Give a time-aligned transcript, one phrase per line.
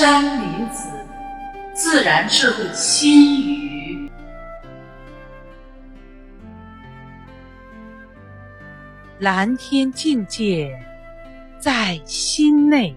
[0.00, 0.88] 山林子，
[1.74, 4.10] 自然智慧心语。
[9.18, 10.74] 蓝天境界
[11.58, 12.96] 在心内，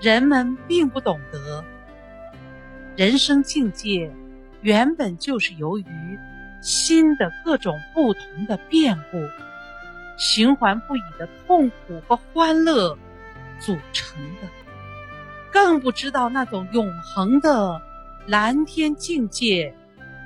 [0.00, 1.64] 人们并不懂得，
[2.96, 4.08] 人生境界
[4.60, 5.84] 原本就是由于
[6.60, 9.18] 心的各种不同的变故，
[10.16, 12.96] 循环不已的痛苦和欢乐
[13.58, 14.48] 组成的，
[15.54, 17.80] 更不知道那种永恒的
[18.26, 19.72] 蓝天境界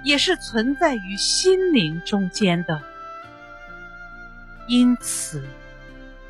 [0.03, 2.81] 也是存在于心灵中间的。
[4.67, 5.45] 因此，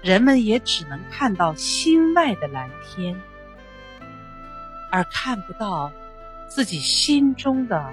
[0.03, 3.15] 人们也只能看到心外的蓝天，
[4.91, 5.93] 而看不到
[6.49, 7.93] 自己心中的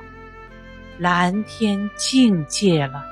[0.97, 3.05] 蓝天境界了。